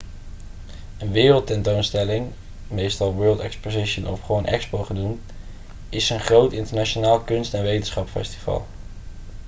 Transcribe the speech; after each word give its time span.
een 0.97 1.11
wereldtentoonstelling 1.11 2.31
meestal 2.67 3.13
world 3.13 3.39
exposition 3.39 4.07
of 4.07 4.21
gewoon 4.21 4.45
expo 4.45 4.83
genoemd 4.83 5.19
is 5.89 6.09
een 6.09 6.19
groot 6.19 6.51
internationaal 6.53 7.19
kunst- 7.19 7.53
en 7.53 7.63
wetenschapsfestival 7.63 8.65